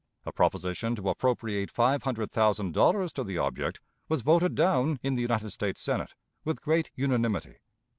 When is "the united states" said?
5.13-5.79